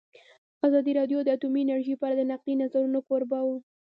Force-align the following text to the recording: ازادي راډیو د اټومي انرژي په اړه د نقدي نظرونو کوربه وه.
ازادي 0.67 0.91
راډیو 0.99 1.19
د 1.23 1.27
اټومي 1.35 1.61
انرژي 1.63 1.95
په 1.97 2.05
اړه 2.07 2.15
د 2.17 2.21
نقدي 2.31 2.53
نظرونو 2.61 2.99
کوربه 3.07 3.39
وه. 3.47 3.57